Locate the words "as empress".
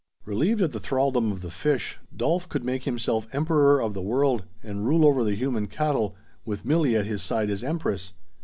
7.51-8.13